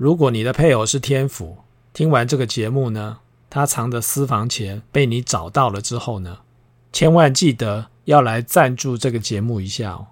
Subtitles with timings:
[0.00, 1.58] 如果你的配偶是天府，
[1.92, 3.18] 听完这个节目呢，
[3.50, 6.38] 他藏的私房钱被你找到了之后呢，
[6.90, 10.06] 千万记得要来赞助这个节目一下哦。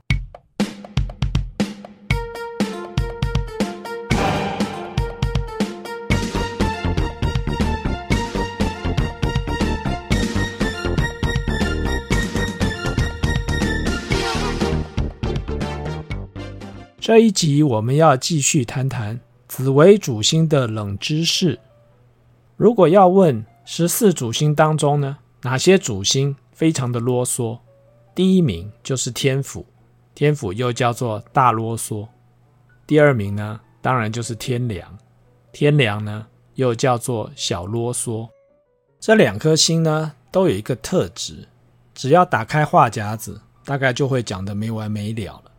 [17.01, 21.59] 这一集我们要继续谈谈紫微主星的冷知识。
[22.57, 27.59] 如果要问十四主星当中呢，哪些主星非常的啰嗦？
[28.15, 29.65] 第一名就是天府，
[30.15, 32.07] 天府又叫做大啰嗦。
[32.87, 34.99] 第二名呢，当然就是天梁，
[35.53, 38.29] 天梁呢又叫做小啰嗦。
[39.01, 41.49] 这两颗星呢都有一个特质，
[41.95, 45.51] 只要打开话匣子，大概就会讲得没完没了了。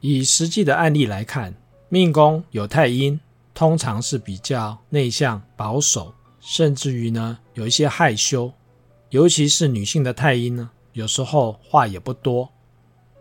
[0.00, 1.54] 以实际的案例来看，
[1.94, 3.20] 命宫有太阴，
[3.54, 8.52] 通常是比较内向、保守，甚至于呢有一些害羞。
[9.10, 12.48] 尤其是女性的太阴呢，有时候话也不多。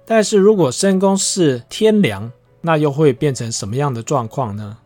[0.08, 4.80] 但是如果身宫是天梁，那又会变成什么样的状况呢？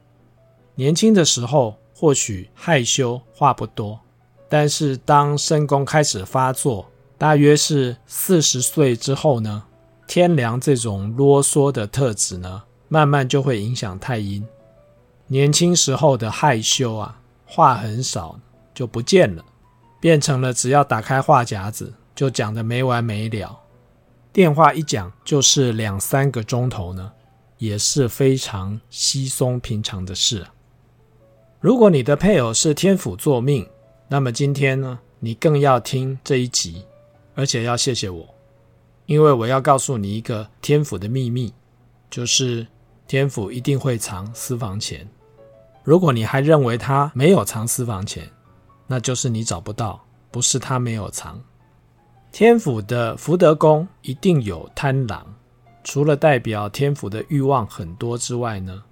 [0.76, 3.98] 年轻的时候或许害羞，话不多，
[4.50, 9.64] 但是当身宫开始发作，大约是四十岁之后呢，
[10.06, 14.46] 天梁这种啰嗦的特质呢，慢慢就会影响太阴。
[15.28, 18.40] 年轻时候的害羞啊，话很少，
[18.74, 19.44] 就不见了，
[20.00, 23.60] 变成了只要打开话匣子，就讲得没完没了。
[24.32, 27.12] 电话一讲就是两三个钟头呢，
[27.58, 30.54] 也是非常稀松平常的事啊。
[31.60, 33.68] 如果你的配偶是天府坐命，
[34.08, 36.86] 那么今天呢，你更要听这一集，
[37.34, 38.28] 而且要谢谢我。
[39.08, 41.54] 因为我要告诉你一个天府的秘密，
[42.10, 42.68] 就是
[43.08, 45.08] 天府一定会藏私房钱。
[45.84, 48.30] 如果你还认为他没有藏私房钱，
[48.86, 51.42] 那就是你找不到，不是他没有藏。
[52.34, 55.34] 天府的福德宫一定有贪狼，
[55.84, 58.84] 除了代表天府的欲望很多之外呢，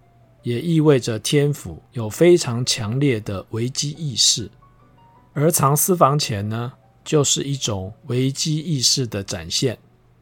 [0.43, 4.49] 也意味着天府有非常强烈的危机意识。
[5.33, 6.71] 而藏私房钱呢，
[7.03, 9.77] 就是一种危机意识的展现。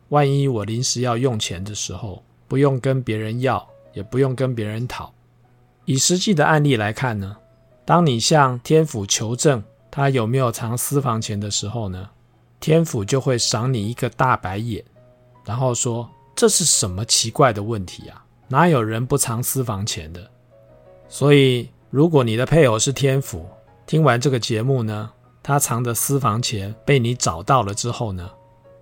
[0.10, 5.14] 万一我临时要用钱的时候，不用跟别人要，也不用跟别人讨。
[5.86, 7.36] 以实际的案例来看呢，
[7.86, 12.10] 当你向天府求证他有没有藏私房钱的时候呢，
[12.60, 14.84] 天府就会赏你一个大白眼，
[15.46, 18.26] 然后说：“这是什么奇怪的问题啊？
[18.48, 20.30] 哪有人不藏私房钱的？”
[21.10, 23.46] 所以，如果你的配偶是天府，
[23.86, 25.12] 听完这个节目呢，
[25.42, 28.30] 他藏的私房钱被你找到了之后呢，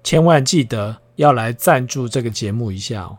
[0.04, 0.98] 千万记得。
[1.18, 3.16] 要来赞助这个节目一下哦。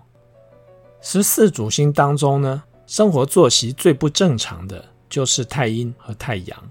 [1.05, 6.71] 十四主星当中呢，生活作息最不正常的就是太阴和太阳。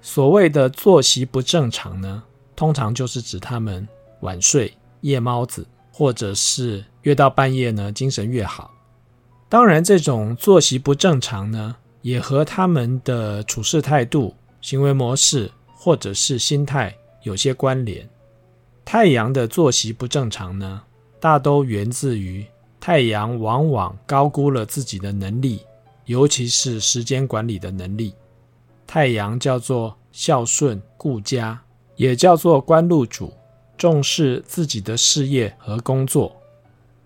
[0.00, 2.22] 所谓的作息不正常呢，
[2.54, 3.86] 通常就是指他们
[4.20, 8.72] 晚睡、夜猫子，或者是越到半夜呢，精神越好。
[9.48, 18.08] 当然，这种作息不正常呢，也和他们的处事态度、行为模式或者是心态有些关联。
[18.84, 20.80] 太阳的作息不正常呢，
[21.18, 22.46] 大都源自于
[22.80, 25.60] 太阳往往高估了自己的能力，
[26.06, 28.14] 尤其是时间管理的能力。
[28.86, 31.60] 太阳叫做孝顺顾家，
[31.96, 33.32] 也叫做官禄主，
[33.76, 36.34] 重视自己的事业和工作。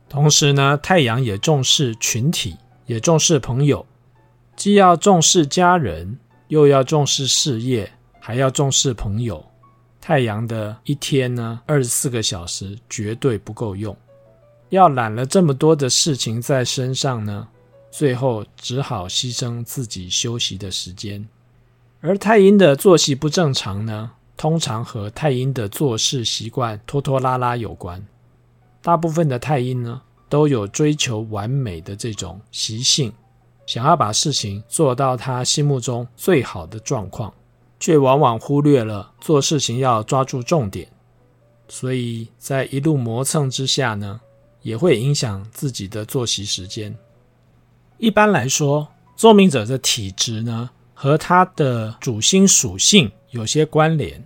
[0.08, 2.56] 同时呢，太阳也重视群体，
[2.86, 3.84] 也重视朋友，
[4.54, 6.18] 既要重视家人，
[6.48, 7.90] 又要重视事业，
[8.20, 9.44] 还要重视朋友。
[10.00, 13.96] 太阳的一天呢，二十四个小时绝对不够用，
[14.72, 17.46] 要揽了这么多的事情在身上呢，
[17.90, 21.28] 最后只好牺牲自己休息的时间。
[22.00, 28.02] 而太阴的作息不正常呢，通常和太阴的做事习惯拖拖拉拉有关。
[28.80, 30.00] 大部分的太阴呢，
[30.30, 33.12] 都有追求完美的这种习性，
[33.66, 37.30] 想要把事情做到他心目中最好的状况。
[37.78, 40.88] 却往往忽略了做事情要抓住重点，
[41.66, 44.20] 所以在一路磨蹭之下呢，
[44.62, 46.96] 也会影响自己的作息时间。
[47.98, 54.24] 一般来说，坐命者的体质呢，和他的主星属性有些关联。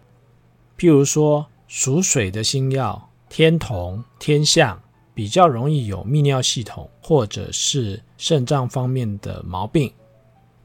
[0.79, 4.81] 譬如说，属水的星曜天同、天相，
[5.13, 9.93] 比较容易有泌尿系统或者是肾脏方面的毛病。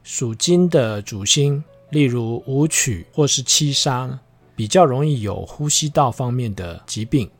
[0.02, 1.62] 属金的主星。
[1.90, 4.18] 例如武曲或是七杀，
[4.56, 7.30] 比较容易有呼吸道方面的疾病。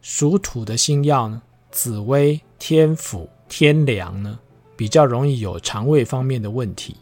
[0.00, 4.38] 属土的星曜呢，紫微、天府、天梁呢，
[4.76, 6.96] 比较容易有肠胃方面的问题。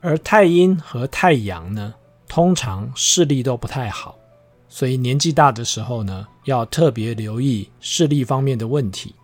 [0.00, 1.94] 而太阴和太阳呢，
[2.26, 4.18] 通常视力都不太好，
[4.68, 9.14] 所以年纪大的时候呢，要特别留意视力方面的问题。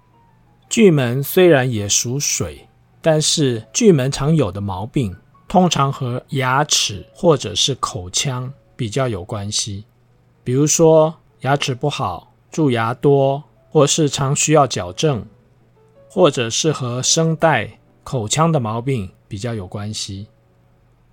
[0.69, 2.69] 巨门虽然也属水，
[3.01, 5.17] 但是巨门常有的毛病，
[5.49, 9.85] 通常和牙齿或者是口腔比较有关系。
[10.45, 13.43] 比如说牙齿不好、蛀牙多，
[13.79, 15.25] 或是常需要矫正，
[16.11, 20.27] 或者是和声带、口腔的毛病比较有关系。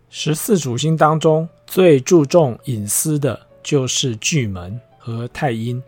[0.10, 5.80] 十四主星当中最注重隐私的就是巨门和太阴，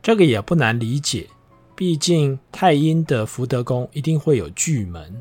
[0.00, 1.26] 这个也不难理解。
[1.76, 5.20] 毕竟太阴的福德宫一定会有巨门，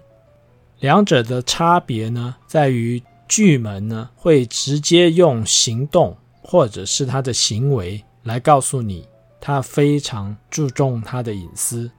[0.80, 9.06] 两者的差别呢，在于巨门呢会直接用行动或者是他的行为来告诉你，
[9.40, 11.90] 他非常注重他的隐私。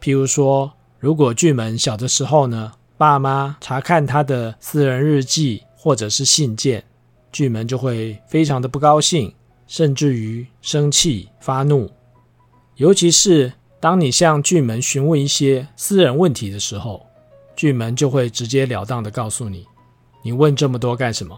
[0.00, 6.84] 譬如说，如果巨门小的时候呢，爸妈查看他的私人日记或者是信件，
[7.32, 9.34] 巨门就会非常的不高兴，
[9.66, 11.90] 甚至于生气发怒，
[12.76, 13.52] 尤其是。
[13.82, 17.06] 当你向巨门询问一些私人问题的时候，
[17.56, 19.64] 巨门就会直截了当的告诉你
[20.22, 21.34] ：“你问这么多干什么？”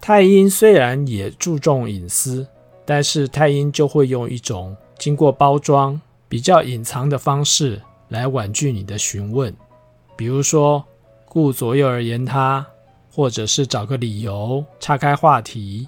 [0.00, 2.48] 太阴虽然也注重隐私，
[2.90, 9.54] 但是太阴就会用一种经过包装、比较隐藏的方式来婉拒你的询问，
[10.16, 10.84] 比如说
[11.24, 12.66] 顾左右而言他，
[13.08, 15.86] 或者是找个理由岔开话题。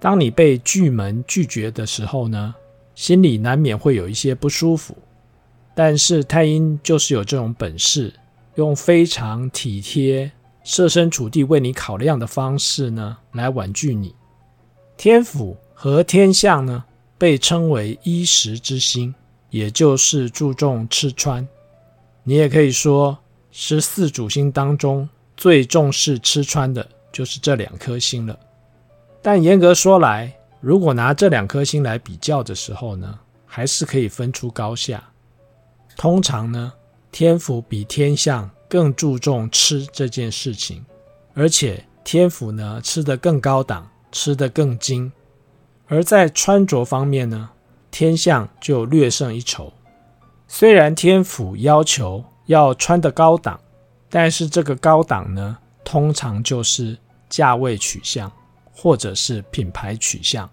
[0.00, 2.54] 当你被巨门拒绝的时候呢，
[2.94, 4.96] 心里难免会有一些不舒服，
[5.74, 8.14] 但是太阴就是有这种本事，
[8.54, 10.32] 用非常体贴、
[10.62, 14.14] 设身处地为你考量的方式呢，来婉拒你。
[14.96, 16.82] 天府和天相呢，
[17.18, 19.14] 被称为衣食之星，
[19.50, 21.46] 也就是注重吃穿。
[22.22, 23.18] 你也可以说，
[23.50, 28.34] 十四主星当中最重视吃穿的就是这两颗星了。
[29.20, 35.04] 但严格说来，如果拿这两颗星来比较的时候呢，还是可以分出高下。
[35.98, 36.72] 通常呢，
[37.12, 40.82] 天府比天相更注重吃这件事情，
[41.34, 45.12] 而且天府呢吃得更高档，吃得更精。
[45.86, 47.50] 而在穿着方面呢，
[47.90, 49.72] 天相就略胜一筹。
[50.48, 53.60] 虽然天府要求要穿得高档，
[54.08, 56.98] 但是这个高档呢，通常就是
[57.28, 58.30] 价位取向。
[58.76, 60.50] 或者是品牌取向，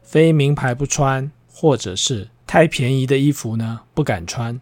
[0.00, 4.60] 非名牌不穿，或者是太便宜的衣服呢，不敢穿。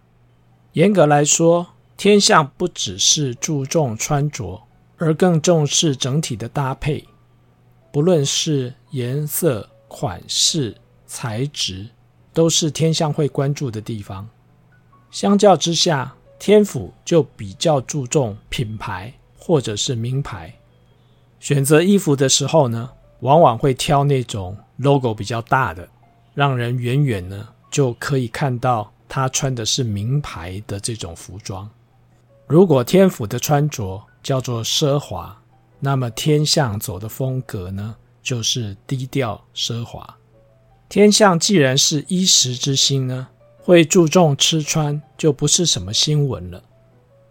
[0.72, 4.62] 严格来说，天相不只是注重穿着，
[4.96, 7.06] 而更重视整体的搭配，
[7.92, 10.74] 不论是颜色、款式、
[11.06, 11.86] 材质，
[12.32, 14.26] 都是天象会关注的地方。
[15.10, 20.54] 相较之下，天府就比较注重品牌或者是名牌。
[21.38, 22.88] 选择衣服的时候呢，
[23.20, 25.86] 往往会挑那种 logo 比较大的，
[26.32, 31.68] 让人远远呢就可以看到他穿的是名牌的这种服装。
[32.46, 35.38] 如果天府的穿着叫做奢华，
[35.78, 40.16] 那么天象走的风格呢就是低调奢华。
[40.88, 43.26] 天象既然是衣食之星呢，
[43.58, 46.62] 会注重吃穿就不是什么新闻了。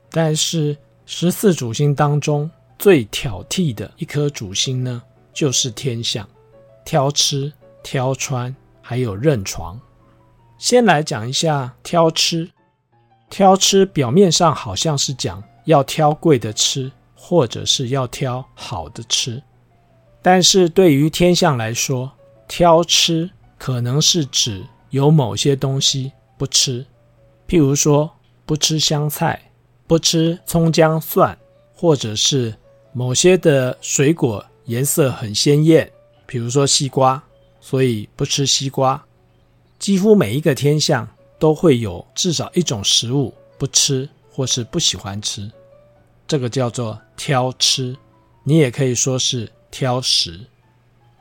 [0.09, 5.01] 但是十四主星当中最挑剔的一颗主星呢，
[5.33, 6.27] 就是天象，
[6.83, 9.79] 挑吃、挑穿，还有认床。
[10.57, 12.49] 先来讲一下挑吃。
[13.29, 19.41] 挑吃表面上好像是讲要挑贵的吃，或者是要挑好的吃。
[20.21, 22.11] 但是对于天象来说，
[22.47, 26.85] 挑吃可能是指有某些东西不吃，
[27.47, 28.11] 譬如说
[28.45, 29.51] 不吃香菜，
[29.87, 31.37] 不吃葱姜蒜，
[31.75, 32.55] 或者是
[32.93, 34.45] 某些的水果。
[34.65, 35.91] 颜色很鲜艳，
[36.25, 37.21] 比如说西瓜，
[37.59, 39.03] 所以不吃西瓜。
[39.79, 41.05] 几乎每一个天象
[41.39, 45.51] 都会有至少一种食物不吃或是不喜欢吃，
[46.27, 47.97] 这个叫做挑吃。
[48.43, 50.47] 你也可以说是挑食。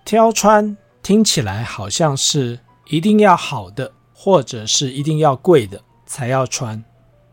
[0.04, 6.82] 挑穿听起来好像是一定要好的，或者是一定要贵的才要穿。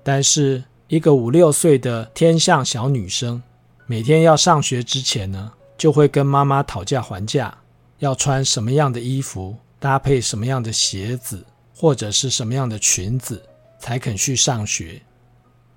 [0.03, 3.41] 但是一个五六岁的天象小女生，
[3.87, 7.57] 每天要上学之前呢，就会跟妈妈讨价还价，
[7.99, 11.45] 要穿什么样的衣服，搭配什么样的鞋子，
[11.75, 13.43] 或者是什么样的裙子，
[13.79, 15.01] 才肯去上学。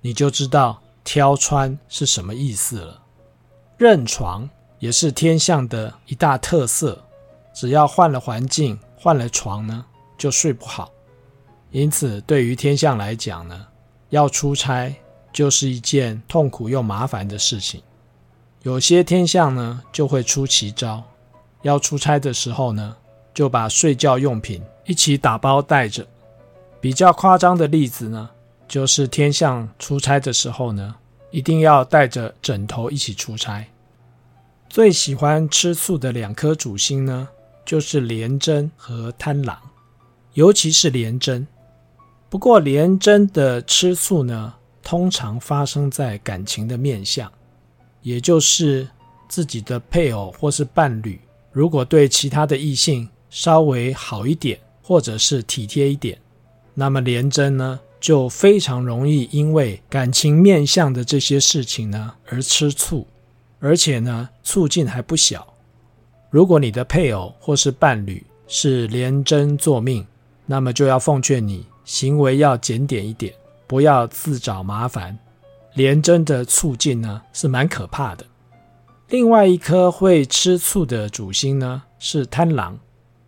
[0.01, 3.01] 你就知道挑穿是什么意思了。
[3.77, 4.49] 认床
[4.81, 6.99] 也是天相的一大特色，
[7.53, 9.85] 只要换了环境，换了床呢，
[10.17, 10.91] 就睡不好。
[11.69, 13.67] 因此，对于天相来讲呢，
[14.09, 14.93] 要出差，
[15.31, 17.79] 就是一件痛苦又麻烦的事情。
[18.63, 21.03] 有些天相呢，就会出奇招，
[21.61, 22.97] 要出差的时候呢，
[23.35, 26.03] 就把睡觉用品一起打包带着。
[26.79, 28.27] 比较夸张的例子呢，
[28.67, 30.95] 就是天相出差的时候呢，
[31.29, 33.63] 一定要带着枕头一起出差。
[34.71, 37.27] 最喜欢吃醋的两颗主星呢，
[37.65, 39.59] 就是廉贞和贪狼，
[40.33, 41.45] 尤其是廉贞。
[42.29, 47.29] 不过廉贞的吃醋呢，通常发生在感情的面相。
[48.01, 48.87] 也就是
[49.27, 51.19] 自己的配偶或是伴侣，
[51.51, 56.17] 如果对其他的异性稍微好一点，或者是体贴一点，
[56.73, 63.05] 那么廉贞呢，就非常容易因为感情面相的这些事情呢而吃醋，
[63.61, 65.47] 而且呢促进还不小。
[66.29, 70.05] 如果你的配偶或是伴侣是廉贞作命，
[70.45, 73.33] 那么就要奉劝你行为要检点一点，
[73.67, 75.17] 不要自找麻烦。
[75.75, 78.25] 廉贞的促进呢是蛮可怕的。
[79.07, 82.77] 另外一颗会吃醋的主星呢是贪狼，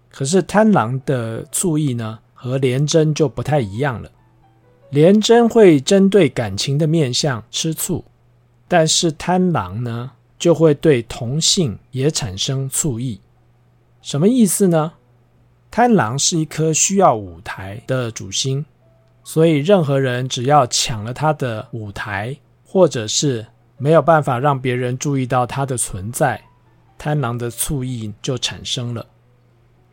[0.10, 4.10] 可是贪狼的醋意呢和廉贞就不太一样了。
[4.90, 8.04] 廉贞会针对感情的面相吃醋，
[8.68, 10.12] 但是贪狼呢
[10.43, 13.21] 就会对同性也产生醋意。
[14.01, 14.91] 什么意思呢？
[15.71, 18.65] 贪狼是一颗需要舞台的主星。
[19.23, 22.35] 所以，任何人只要抢了他的舞台，
[22.65, 23.47] 或者是
[23.77, 26.43] 没有办法让别人注意到他的存在，
[26.97, 29.05] 贪狼的醋意就产生了。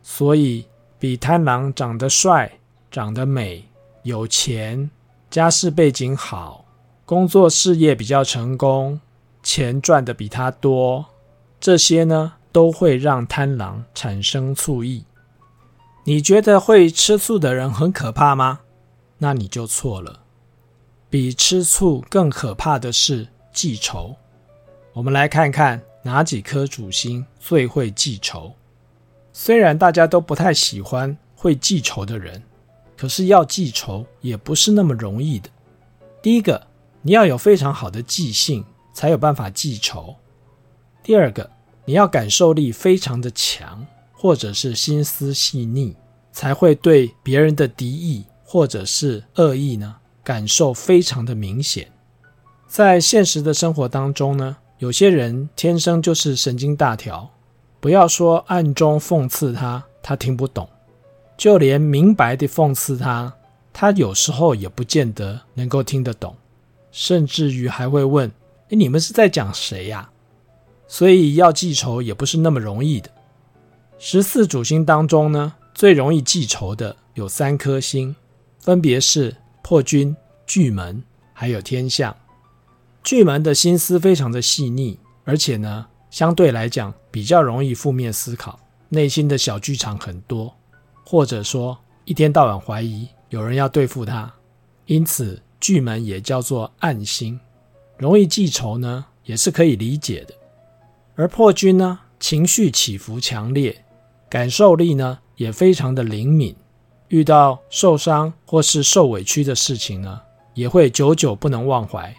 [0.03, 0.65] 所以，
[0.99, 2.51] 比贪狼长得帅、
[2.91, 3.63] 长得美、
[4.03, 4.91] 有钱、
[5.29, 6.65] 家世背景好、
[7.05, 8.99] 工作事业比较成功、
[9.43, 11.05] 钱赚得比他多，
[11.59, 15.05] 这些呢，都会让贪狼产生醋意。
[16.03, 18.61] 你觉得会吃醋的人很可怕吗？
[19.19, 20.21] 那你就错了。
[21.09, 24.15] 比吃醋更可怕的是记仇。
[24.93, 28.53] 我们来看看哪几颗主星最会记仇。
[29.33, 32.41] 虽然大家都不太喜欢会记仇的人，
[32.97, 35.49] 可是要记仇也不是那么容易的。
[36.21, 36.65] 第一个，
[37.01, 40.15] 你要有非常好的记性，才有办法记仇。
[41.03, 41.49] 第二个，
[41.85, 45.95] 你要感受力非常的强，或者是心思细腻，
[46.31, 48.25] 才会对别人的敌意。
[48.43, 49.95] 或者是恶意呢，
[50.25, 51.89] 感受非常的明显。
[52.67, 57.29] 在现实的生活当中呢，有些人天生就是神经大条，
[57.79, 60.65] 不要说暗中讽刺他，他听不懂；
[61.37, 63.33] 就连明白的讽刺他，
[63.71, 66.35] 他有时候也不见得能够听得懂，
[66.91, 68.29] 甚至于还会问
[68.71, 70.09] ：“哎，你们是在讲谁呀？”
[70.87, 73.09] 所以要记仇也不是那么容易的。
[73.99, 78.15] 十四主星当中呢，最容易记仇的有三颗星。
[78.59, 81.01] 分别是破军、巨门，
[81.33, 82.15] 还有天相。
[83.03, 88.59] 巨门的心思非常的细腻，而且呢，相对来讲比较容易负面思考，
[88.89, 90.55] 内心的小剧场很多，
[91.03, 91.75] 或者说
[92.05, 94.31] 一天到晚怀疑有人要对付他，
[94.85, 97.39] 因此巨门也叫做暗星，
[98.01, 100.33] 容易记仇呢，也是可以理解的。
[101.13, 103.85] 而破军呢，情绪起伏强烈，
[104.27, 106.55] 感受力呢也非常的灵敏。
[107.09, 110.19] 遇到受伤或是受委屈的事情呢，
[110.55, 112.11] 也会久久不能忘怀。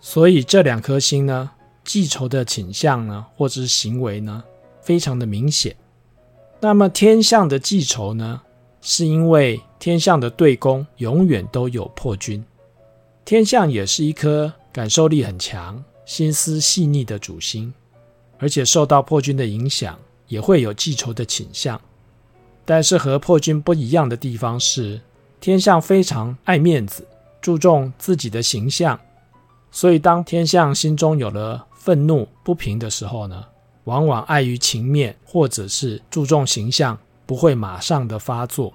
[0.00, 1.50] 所以这两颗星呢，
[1.84, 4.42] 记仇的倾向呢，或者是行为呢，
[4.80, 5.76] 非常的明显。
[6.60, 8.40] 那么天相的记仇呢，
[8.80, 12.42] 是因为天相的对宫永远都有破军。
[13.22, 17.72] 天相也是一颗感受力很强、心思细腻的主星，
[18.40, 21.80] 而且受到破军的影响，也会有记仇的倾向。
[22.64, 25.00] 但是和破军不一样的地方是，
[25.38, 27.06] 天相非常爱面子，
[27.40, 28.98] 注重自己的形象，
[29.70, 33.44] 所以当天相心中有了愤怒不平的时候呢，
[33.84, 38.74] 往往碍于情面或者是注重形象，不会马上的发作。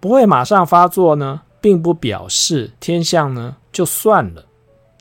[0.00, 4.44] 不会马上发作呢，并不表示天相呢就算了，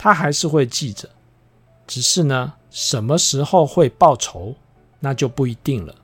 [0.04, 1.08] 他还是会记着，
[1.88, 4.54] 只是呢什么时候会报仇，
[5.00, 5.96] 那就不一定了。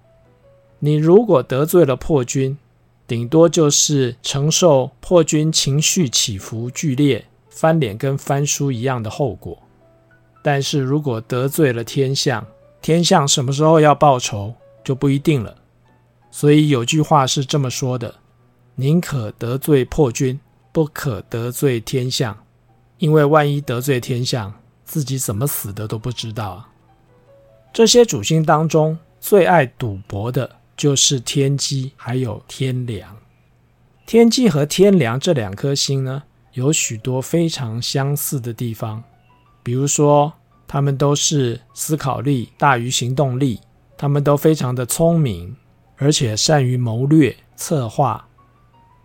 [0.80, 2.58] 你如果得罪了破军，
[3.06, 9.62] 顶多就是承受破军情绪起伏剧烈、翻脸跟翻书一样的后果。
[10.42, 12.48] 但是如果得罪了天相，
[12.82, 15.58] 天相什么时候要报仇就不一定了。
[16.32, 18.16] 所以有句话是这么说的：
[18.76, 20.40] 宁可得罪破军，
[20.72, 22.38] 不可得罪天相，
[23.00, 24.54] 因为万一得罪天相，
[24.86, 26.64] 自己怎么死的都不知道。
[27.74, 30.58] 这些主星当中最爱赌博的。
[30.80, 33.18] 就是天机还有天梁，
[34.06, 39.04] 天机和天梁这两颗星呢，有许多非常相似的地方，
[39.62, 40.32] 比如说，
[40.66, 43.60] 他们都是思考力大于行动力，
[43.98, 45.54] 他们都非常的聪明，
[45.98, 48.26] 而且善于谋略策划，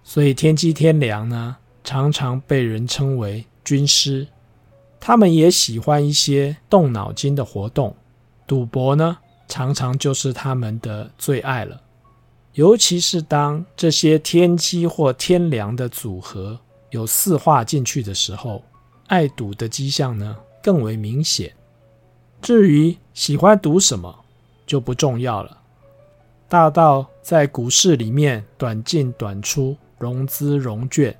[0.04, 4.26] 所以天机天梁呢，常常被人称为军师。
[5.00, 7.94] 他们也喜欢一些动脑筋的活动，
[8.46, 9.18] 赌博呢，
[9.48, 11.80] 常常就是他们的最爱了。
[12.54, 16.58] 尤其是当这些天机或天良的组合
[16.90, 18.62] 有四化进去的时候，
[19.08, 21.52] 爱赌的迹象呢更为明显。
[22.40, 24.24] 至于喜欢赌什么
[24.66, 25.58] 就不重要了，
[26.48, 31.14] 大到在股市里面短进短出、融资融券，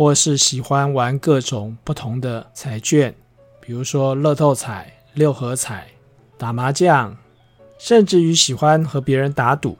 [0.00, 3.14] 或是喜欢玩各种不同的彩券，
[3.60, 5.88] 比如说乐透彩、六合彩、
[6.38, 7.14] 打麻将，
[7.78, 9.76] 甚至于喜欢和别人打赌。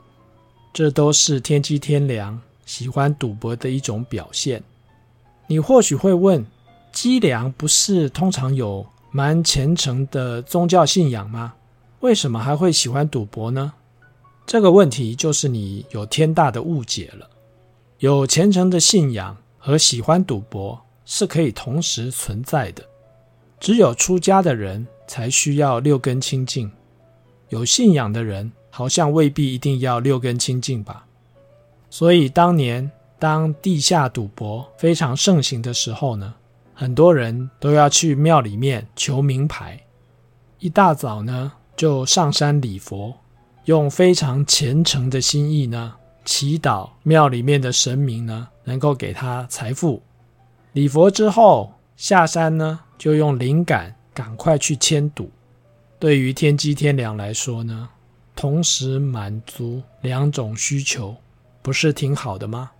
[0.74, 4.62] 这都是天机天良喜欢赌博的一种表现。
[5.46, 6.44] 你或许会问：
[6.92, 11.54] 机梁不是通常有蛮虔诚的宗教信仰吗？
[12.00, 13.72] 为什么还会喜欢赌博呢？
[14.44, 17.26] 这个问题就是你有天大的误解了。
[18.00, 22.82] 有虔诚的信仰和喜欢赌博是可以同时存在的。
[23.60, 26.68] 只有出家的人才需要六根清净，
[27.50, 28.50] 有信仰的人。
[28.72, 31.04] 好像未必一定要六根清净吧。
[31.90, 32.88] 所以当年
[33.18, 36.32] 当地下赌博非常盛行的时候呢，
[36.72, 39.78] 很多人都要去庙里面求名牌，
[40.60, 43.12] 一大早呢就上山礼佛，
[43.64, 50.02] 用非常虔诚的心意呢祈祷庙里面的神明呢能够给他财富。
[50.72, 55.30] 礼佛之后下山呢就用灵感赶快去签赌。
[55.98, 57.88] 对于天机天良来说呢，
[58.34, 61.16] 同时满足两种需求，
[61.60, 62.70] 不是挺好的吗？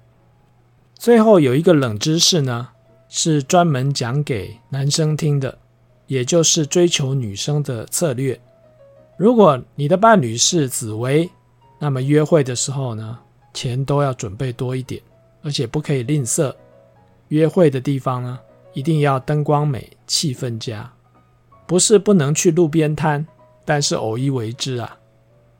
[0.95, 2.69] 最后有一个冷知识呢，
[3.09, 5.59] 是专门讲给男生听的，
[6.07, 8.41] 也就是追求女生的策略。
[9.17, 11.29] 如果你的伴侣是紫薇，
[11.79, 13.19] 那么约会的时候呢，
[13.53, 15.03] 钱都要准备多一点，
[15.43, 16.55] 而且不可以吝啬。
[17.29, 18.39] 约会的地方呢，
[18.73, 20.91] 一定要灯光美、气氛佳，
[21.67, 23.27] 不是不能去路边摊，
[23.65, 24.97] 但是偶一为之啊。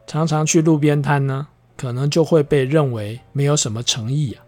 [0.07, 4.43] 常常去路边摊呢，可能就会被认为没有什么诚意啊。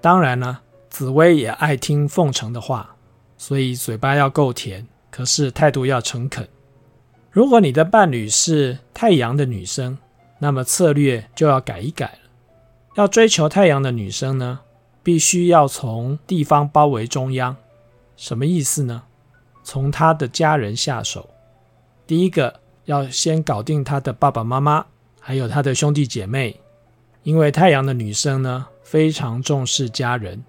[0.00, 2.94] 当然了，紫薇也爱听奉承的话，
[3.36, 6.46] 所以嘴巴要够甜，可是态度要诚恳。
[7.32, 9.98] 如果你的伴侣是太阳的女生，
[10.38, 12.23] 那么策略就要改一改了。
[12.94, 14.60] 要追求太阳的女生呢，
[15.02, 17.56] 必须要从地方包围中央。
[18.16, 19.02] 什么意思呢？
[19.62, 21.28] 从她的家人下手。
[22.06, 22.60] 第一个。
[22.86, 24.84] 要先搞定他的爸爸妈妈，
[25.18, 26.60] 还有他的兄弟姐妹，
[27.22, 30.44] 因为太阳的女生呢，非常重视家人。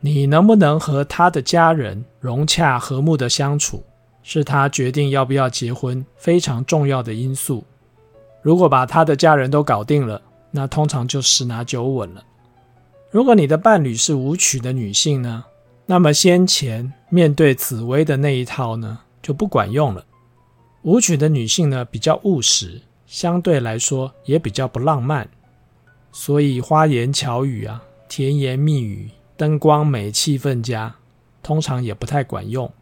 [0.00, 3.84] 你能不能和他的家人融洽和睦的相处，
[4.22, 7.62] 是他决定要不要结婚非常重要的因素。
[8.40, 12.24] 如果把他的家人都搞定了，那通常就十拿九稳了。
[13.10, 15.44] 如果你的伴侣是舞曲的女性呢，
[15.86, 20.04] 那么先前面对紫薇的那一套呢，就不管用了。
[20.82, 25.28] 舞曲的女性呢，比较务实，相对来说也比较不浪漫，
[26.12, 30.94] 所以花言巧语啊、甜言蜜语、灯光美、气氛佳，
[31.42, 32.72] 通常也不太管用，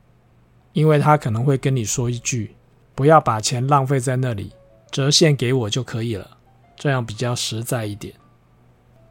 [0.73, 2.55] 因为她可能会跟你说一句
[2.95, 4.53] ：“不要把钱浪费在那里，
[4.91, 6.37] 折现给我就可以了。”
[6.79, 8.15] 这样比较实在一点。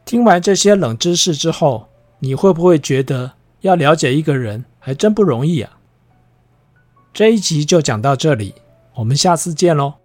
[0.04, 1.88] 听完这些冷知识之后，
[2.20, 5.78] 你会不会觉得要了解一个人还真不容易啊？
[7.12, 8.54] 这一集就讲到这里。
[8.94, 9.97] 我们下次见喽。